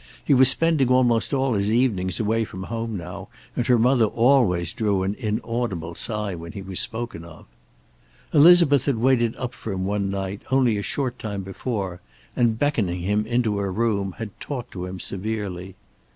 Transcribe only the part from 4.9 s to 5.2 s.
an